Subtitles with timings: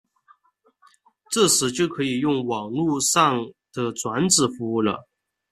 [1.29, 3.37] 这时就可以用网路上
[3.71, 5.07] 的转址服务了。